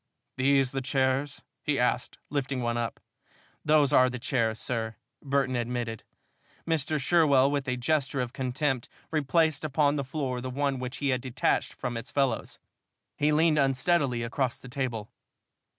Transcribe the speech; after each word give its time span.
These 0.35 0.71
the 0.71 0.81
chairs?" 0.81 1.43
he 1.61 1.77
asked, 1.77 2.17
lifting 2.31 2.63
one 2.63 2.75
up. 2.75 2.99
"Those 3.63 3.93
are 3.93 4.09
the 4.09 4.17
chairs, 4.17 4.57
sir," 4.59 4.95
Burton 5.21 5.55
admitted. 5.55 6.03
Mr. 6.67 6.99
Sherwell, 6.99 7.51
with 7.51 7.67
a 7.67 7.77
gesture 7.77 8.19
of 8.19 8.33
contempt, 8.33 8.89
replaced 9.11 9.63
upon 9.63 9.97
the 9.97 10.03
floor 10.03 10.41
the 10.41 10.49
one 10.49 10.79
which 10.79 10.97
he 10.97 11.09
had 11.09 11.21
detached 11.21 11.71
from 11.71 11.97
its 11.97 12.09
fellows. 12.09 12.57
He 13.15 13.31
leaned 13.31 13.59
unsteadily 13.59 14.23
across 14.23 14.57
the 14.57 14.69
table. 14.69 15.11